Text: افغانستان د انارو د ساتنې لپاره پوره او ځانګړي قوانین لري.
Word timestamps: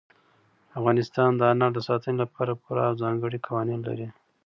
افغانستان 0.79 1.31
د 1.35 1.41
انارو 1.51 1.75
د 1.75 1.79
ساتنې 1.87 2.15
لپاره 2.23 2.59
پوره 2.61 2.83
او 2.89 2.93
ځانګړي 3.03 3.37
قوانین 3.47 3.79
لري. 3.87 4.07